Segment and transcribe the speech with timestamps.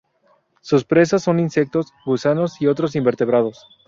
[0.61, 3.67] Sus presas son insectos, gusanos y otros invertebrados.